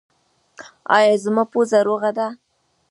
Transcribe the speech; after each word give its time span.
ایا 0.95 1.13
زما 1.23 1.43
پوزه 1.51 1.79
روغه 1.87 2.11
ده؟ 2.17 2.27